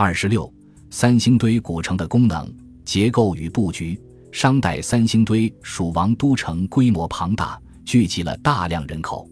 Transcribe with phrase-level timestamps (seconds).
[0.00, 0.48] 二十六，
[0.90, 2.48] 三星堆古城的功能、
[2.84, 4.00] 结构与布局。
[4.30, 9.28] 商代三星堆蜀王都城，规模庞大，聚集了大量人口。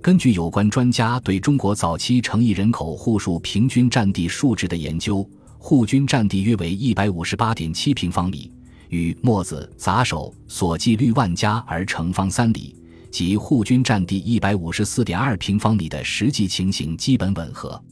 [0.00, 8.52] 根据有关专家对中国早期城邑人口户数平均占地数值的研究，户均占地约为一百五十八点七平方米，
[8.90, 12.76] 与墨子、杂首所记率万家而城方三里
[13.10, 17.82] 及户均占地一百五十四点二平方米的实际情形基本吻合。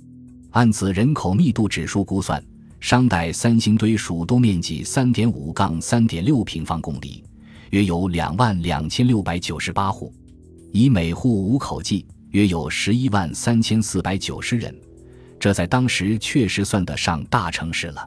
[0.53, 2.43] 按此人口密度指数估算，
[2.79, 7.25] 商代三星堆蜀都面积三点五杠三点六平方公里，
[7.71, 10.13] 约有两万两千六百九十八户，
[10.71, 14.75] 以每户五口计，约有十一万三千四百九十人。
[15.41, 18.07] 这在当时确实算得上大城市了。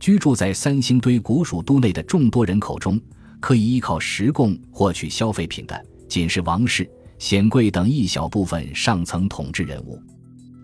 [0.00, 2.98] 居住在三星堆古蜀都内的众多人口中，
[3.40, 10.00] 可以依靠食贡获取消费品的，仅是王室、显贵等一小部分上层统治人物。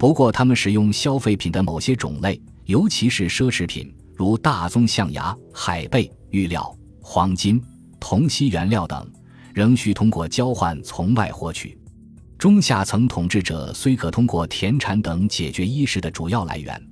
[0.01, 7.63] 不过，他们使用消费品的某些种类，尤其是奢侈品，如大宗象牙、海贝、玉料、黄金、
[8.01, 9.07] 铜锡原料等，
[9.53, 11.79] 仍需通过交换从外获取。
[12.39, 16.83] 中下层统治者虽可通过田产等解决衣食的主要来源，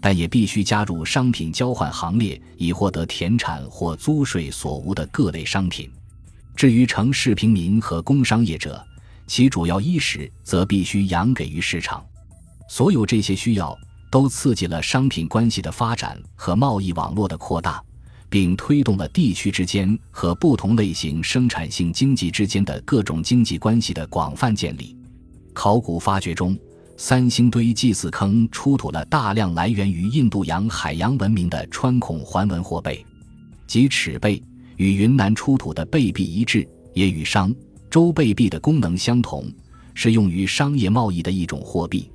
[0.00, 5.90] 但也必须加入商品交换行列，以获得田产或租税所无的各类商品。
[6.56, 8.82] 至于城市平民和工商业者，
[9.26, 12.02] 其主要衣食则必须养给于市场。
[12.68, 13.76] 所有这些需要
[14.10, 17.82] 都刺激了商品关系的发展和贸易网络的扩大，
[18.28, 24.96] 并推动了地区之间和不同类型生产性经济之间的各种经济关系的广泛建立。
[25.52, 26.58] 考古发掘中，
[26.96, 33.04] 三星堆祭祀坑出土了大量来源于印度洋海洋文明的穿孔环纹货贝
[33.66, 34.42] 及尺贝，
[34.76, 37.54] 与云南出土的贝币一致，也与商
[37.90, 39.50] 周贝币的功能相同，
[39.94, 42.10] 是用于商业贸易的一种货币。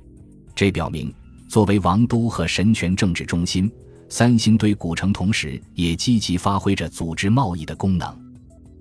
[0.54, 1.12] 这表明，
[1.48, 3.70] 作为王都和神权政治中心，
[4.08, 8.14] 三星堆古城同时也积极发挥着组织贸易的功能。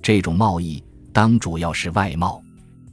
[0.01, 2.41] 这种贸易当主要是外贸。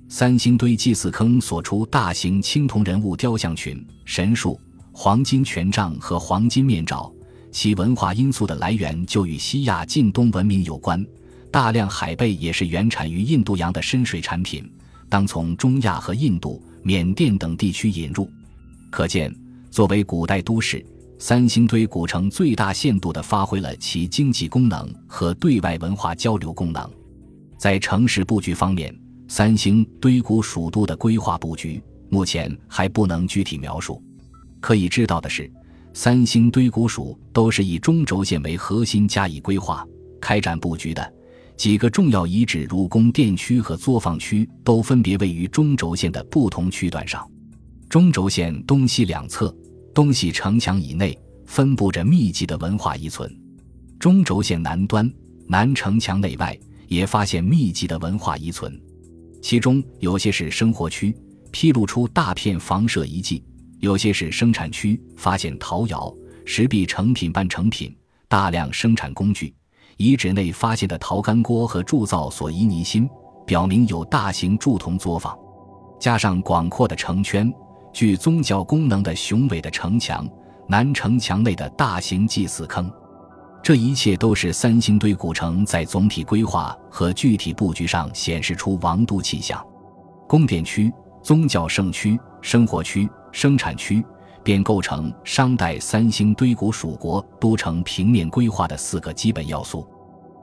[0.09, 4.59] 三星堆祭祀坑所出大型青铜人物雕像群、神树、
[4.91, 7.13] 黄金权杖和黄金面罩，
[7.53, 11.05] 其文化因素的来源就与西亚近东文明有关。
[11.51, 14.71] 大量海贝也是原产于印度洋的深水产品，
[15.09, 18.31] 当从中亚和印度、缅甸等地区引入。
[18.91, 19.35] 可见，
[19.71, 20.85] 作为古代都市，
[21.19, 26.91] 三星堆古城最大限度地发挥了其经济功能和对外文化交流功能。
[27.59, 28.95] 在城市布局方面，
[29.29, 34.03] 三星堆古蜀都的规划布局目前还不能具体描述。
[34.61, 35.51] 可以知道的是，
[35.93, 39.87] 三星堆古蜀都是以中轴线为核心加以规划
[40.21, 41.15] 开展布局的。
[41.57, 47.29] 几个重要遗址，如宫殿区和作坊区，都分别位于中轴线的不同区段上。
[47.89, 49.55] 中轴线东西两侧，
[49.95, 53.27] 东西城墙以内分布着密集的文化遗存；
[53.99, 55.11] 中轴线南端，
[55.47, 56.55] 南城墙内外
[56.87, 58.79] 也发现密集的文化遗存。
[59.41, 61.17] 其中有些是生活区，
[61.51, 63.43] 披露出大片房舍遗迹；
[63.81, 67.97] 有些是生产区，发现陶窑、石壁成品、半成品，
[68.29, 69.55] 大量生产工具。
[69.97, 73.09] 遗址内发现的陶干锅和铸造所遗泥芯，
[73.47, 75.35] 表明有大型铸铜作坊，
[75.99, 77.51] 加上广阔的城圈。
[77.93, 80.29] 具宗教功能的雄伟的城墙，
[80.69, 82.91] 南城墙内的大型祭祀坑，
[83.63, 89.65] 这一切都是三星堆古城在总体规划和具体布局上显示出王都气象。
[90.29, 94.05] 宫殿区、宗教圣区、生活区、生产区，
[94.45, 99.87] 便构成商代三星堆古蜀国都城平面规划的四个基本要素。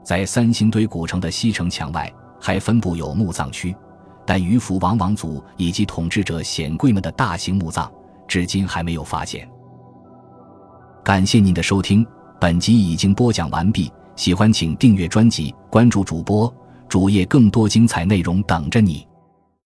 [0.04, 3.74] 在三星堆古城的西城墙外，还分布有墓葬区。
[4.26, 7.88] 但于福王王族以及统治者显贵们的大型墓葬，
[8.26, 9.48] 至今还没有发现。
[11.04, 12.04] 感谢您的收听，
[12.40, 13.90] 本集已经播讲完毕。
[14.16, 16.52] 喜欢请订阅专辑，关注主播
[16.88, 19.06] 主页，更多精彩内容等着你。